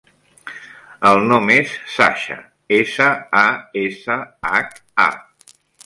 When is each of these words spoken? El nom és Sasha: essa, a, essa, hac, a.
El 1.09 1.21
nom 1.31 1.51
és 1.57 1.75
Sasha: 1.97 2.39
essa, 2.81 3.13
a, 3.45 3.47
essa, 3.87 4.21
hac, 4.55 4.79
a. 5.11 5.11